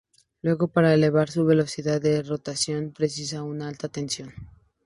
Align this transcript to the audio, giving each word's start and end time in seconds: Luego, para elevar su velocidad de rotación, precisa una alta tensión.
Luego, 0.41 0.67
para 0.67 0.95
elevar 0.95 1.29
su 1.29 1.45
velocidad 1.45 2.01
de 2.01 2.23
rotación, 2.23 2.91
precisa 2.91 3.43
una 3.43 3.67
alta 3.67 3.87
tensión. 3.87 4.33